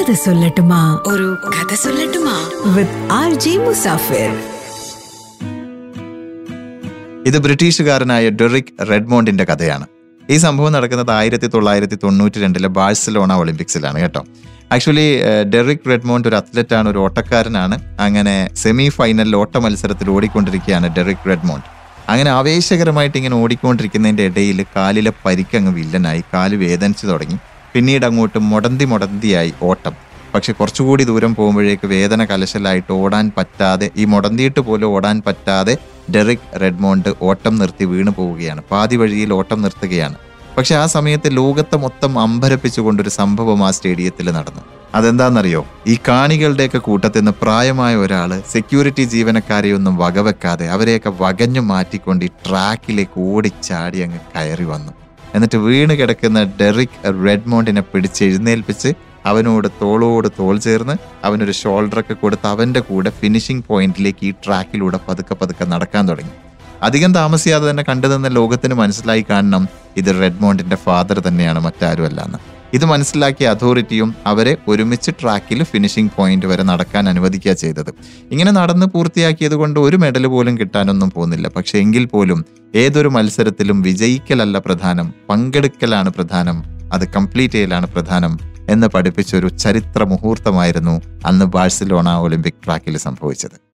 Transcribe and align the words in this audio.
കഥ 0.00 0.12
സൊല്ലട്ടുമാ. 0.12 1.02
ഒരു 1.06 1.36
കഥ 1.48 1.74
സൊല്ലട്ടുമാ. 1.74 2.50
വിത്ത് 2.74 3.12
ആർ 3.12 3.34
ജി 3.34 3.56
മുസാഫിർ 3.56 4.30
ഇത് 7.26 7.38
ബ്രിട്ടീഷുകാരനായ 7.38 8.30
ഡെറിക് 8.30 8.88
റെഡ്മോണ്ടിന്റെ 8.90 9.44
കഥയാണ്. 9.44 9.86
ഈ 10.30 10.36
സംഭവം 10.36 10.72
നടക്കുന്നത് 10.72 11.10
ആയിരത്തി 11.10 11.46
തൊള്ളായിരത്തി 11.46 11.94
തൊണ്ണൂറ്റി 11.94 12.40
രണ്ടിലെ 12.40 12.68
ബാഴ്സലോണ 12.68 13.32
ഒളിമ്പിക്സിലാണ് 13.32 14.00
കേട്ടോ. 14.00 14.24
ആക്ച്വലി 14.72 15.20
ഡെറിക് 15.54 15.88
റെഡ്മോണ്ട് 15.88 16.28
ഒരു 16.28 16.36
അത്ലറ്റാണ് 16.36 16.88
ഒരു 16.88 16.98
ഓട്ടക്കാരനാണ്. 16.98 17.78
അങ്ങനെ 18.00 18.50
സെമി 18.54 18.88
ഫൈനലിൽ 18.88 19.36
ഓട്ട 19.36 19.56
മത്സരത്തിൽ 19.56 20.10
ഓടിക്കൊണ്ടിരിക്കുകയാണ് 20.10 20.96
ഡെറിക് 20.96 21.28
റെഡ്മോണ്ട്. 21.28 21.66
അങ്ങനെ 22.10 22.30
ആവേശകരമായിട്ട് 22.30 23.16
ഇങ്ങനെ 23.16 23.36
ഓടിക്കൊണ്ടിരിക്കുന്നതിന്റെ 23.36 24.22
ഇടയിൽ 24.22 24.66
കാലിലെ 24.76 25.12
പരിക്കങ്ങ് 25.24 25.74
വില്ലനായി 25.74 26.24
കാൽ 26.34 26.56
വേദനിച്ചു 26.56 27.06
തുടങ്ങി. 27.06 27.38
പിന്നീട് 27.74 28.06
അങ്ങോട്ട് 28.06 28.38
മുടന്തി 28.38 28.84
മുടന്തിയായി 28.84 29.52
ഓട്ടം. 29.62 29.94
പക്ഷെ 30.34 30.52
കുറച്ചുകൂടി 30.52 31.04
ദൂരം 31.04 31.34
പോകുമ്പോഴേക്ക് 31.34 31.86
വേദന 31.86 32.24
കലശലായിട്ട് 32.24 32.92
ഓടാൻ 32.92 33.32
പറ്റാതെ 33.36 33.90
ഈ 33.96 34.04
മുടന്തിയിട്ട് 34.04 34.60
പോലും 34.60 34.86
ഓടാൻ 34.86 35.22
പറ്റാതെ 35.26 35.76
ഡെറിക് 36.14 36.60
റെഡ്മോണ്ട് 36.60 37.14
ഓട്ടം 37.22 37.54
നിർത്തി 37.56 37.84
വീണു 37.84 38.10
പോവുകയാണ്. 38.16 38.62
പാതി 38.70 38.96
വഴിയിൽ 38.96 39.32
ഓട്ടം 39.32 39.62
നിർത്തുകയാണ്. 39.62 40.14
പക്ഷെ 40.58 40.74
ആ 40.74 40.86
സമയത്ത് 40.86 41.36
ലോകത്തെ 41.36 41.76
മൊത്തം 41.76 42.18
അമ്പരപ്പിച്ചുകൊണ്ടൊരു 42.18 43.08
സംഭവം 43.08 43.66
ആ 43.66 43.70
സ്റ്റേഡിയത്തിൽ 43.70 44.30
നടന്നു. 44.30 44.60
അതെന്താണെന്നറിയോ 44.94 45.66
ഈ 45.86 45.98
കാണികളുടെയൊക്കെ 46.08 46.78
കൂട്ടത്തിൽ 46.78 47.18
നിന്ന് 47.18 47.32
പ്രായമായ 47.42 47.96
ഒരാൾ 47.96 48.42
സെക്യൂരിറ്റി 48.52 49.02
ജീവനക്കാരെയൊന്നും 49.02 49.96
വകവെക്കാതെ 49.96 50.68
അവരെയൊക്കെ 50.68 51.12
വകഞ്ഞു 51.20 51.60
മാറ്റിക്കൊണ്ട് 51.60 52.24
ഈ 52.24 52.28
ട്രാക്കിലേക്ക് 52.46 53.20
ഓടിച്ചാടി 53.20 53.98
അങ്ങ് 53.98 54.18
കയറി 54.36 54.64
വന്നു. 54.64 54.92
എന്നിട്ട് 55.34 55.56
വീണ് 55.56 55.94
കിടക്കുന്ന 55.98 56.42
ഡെറിക് 56.60 56.96
റെഡ്മോണ്ടിനെ 57.24 57.80
പിടിച്ച് 57.80 58.24
എഴുന്നേൽപ്പിച്ച് 58.24 58.90
അവനോട് 59.26 59.68
തോളോട് 59.82 60.28
തോൾ 60.38 60.58
ചേർന്ന് 60.58 60.94
അവനൊരു 61.24 61.52
ഷോൾഡറൊക്കെ 61.52 62.14
കൊടുത്ത് 62.14 62.46
അവന്റെ 62.46 62.80
കൂടെ 62.80 63.10
ഫിനിഷിംഗ് 63.20 63.64
പോയിന്റിലേക്ക് 63.68 64.24
ഈ 64.26 64.30
ട്രാക്കിലൂടെ 64.44 64.98
പതുക്കെ 65.08 65.34
പതുക്കെ 65.34 65.64
നടക്കാൻ 65.64 66.08
തുടങ്ങി. 66.08 66.32
അധികം 66.82 67.12
താമസിയാതെ 67.12 67.70
തന്നെ 67.70 67.82
കണ്ടുനിന്ന 67.82 68.28
ലോകത്തിന് 68.28 68.74
മനസ്സിലായി 68.74 69.24
കാണണം 69.30 69.64
ഇത് 69.96 70.10
റെഡ്മോണ്ടിന്റെ 70.20 70.76
ഫാദർ 70.76 71.20
തന്നെയാണ് 71.20 71.60
മറ്റാരുമല്ല 71.60 72.20
എന്ന് 72.20 72.38
ഇത് 72.74 72.84
മനസ്സിലാക്കിയ 72.84 73.48
അതോറിറ്റിയും 73.48 74.14
അവരെ 74.26 74.56
ഒരുമിച്ച് 74.68 75.10
ട്രാക്കിൽ 75.10 75.64
ഫിനിഷിംഗ് 75.64 76.10
പോയിന്റ് 76.16 76.46
വരെ 76.46 76.62
നടക്കാൻ 76.62 77.08
അനുവദിക്കുക 77.08 77.52
ചെയ്തത്. 77.52 77.90
ഇങ്ങനെ 78.30 78.50
നടന്ന് 78.50 78.86
പൂർത്തിയാക്കിയത് 78.86 79.54
കൊണ്ട് 79.54 79.80
ഒരു 79.80 79.96
മെഡൽ 79.96 80.26
പോലും 80.26 80.58
കിട്ടാനൊന്നും 80.58 81.10
പോകുന്നില്ല. 81.10 81.48
പക്ഷെ 81.56 81.78
എങ്കിൽ 81.78 82.06
പോലും 82.06 82.44
ഏതൊരു 82.74 83.08
മത്സരത്തിലും 83.08 83.82
വിജയിക്കലല്ല 83.82 84.58
പ്രധാനം 84.58 85.12
പങ്കെടുക്കലാണ് 85.30 86.10
പ്രധാനം 86.10 86.64
അത് 86.92 87.08
കംപ്ലീറ്റ് 87.08 87.54
ചെയ്യലാണ് 87.54 87.86
പ്രധാനം 87.86 88.38
എന്ന് 88.68 88.86
പഠിപ്പിച്ച 88.86 89.36
ഒരു 89.36 89.48
ചരിത്ര 89.48 90.04
മുഹൂർത്തമായിരുന്നു 90.04 91.02
അന്ന് 91.26 91.44
ബാഴ്സലോണ 91.44 92.08
ഒളിമ്പിക് 92.16 92.62
ട്രാക്കിൽ 92.64 92.98
സംഭവിച്ചത്. 92.98 93.60